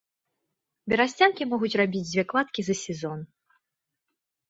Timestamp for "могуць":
1.53-1.71